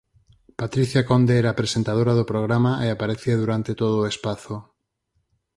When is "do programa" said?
2.15-2.71